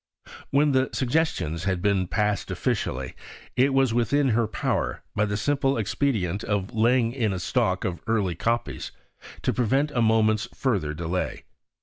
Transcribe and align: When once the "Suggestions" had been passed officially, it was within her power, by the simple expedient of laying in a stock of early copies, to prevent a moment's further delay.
When 0.49 0.73
once 0.73 0.73
the 0.93 0.97
"Suggestions" 0.97 1.65
had 1.65 1.79
been 1.79 2.07
passed 2.07 2.49
officially, 2.49 3.13
it 3.55 3.71
was 3.71 3.93
within 3.93 4.29
her 4.29 4.47
power, 4.47 5.03
by 5.15 5.25
the 5.25 5.37
simple 5.37 5.77
expedient 5.77 6.43
of 6.43 6.73
laying 6.73 7.11
in 7.13 7.31
a 7.33 7.37
stock 7.37 7.85
of 7.85 8.01
early 8.07 8.33
copies, 8.33 8.91
to 9.43 9.53
prevent 9.53 9.91
a 9.91 10.01
moment's 10.01 10.47
further 10.55 10.95
delay. 10.95 11.43